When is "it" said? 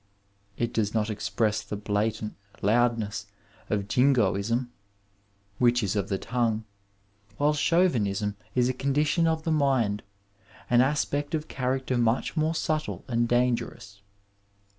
0.57-0.73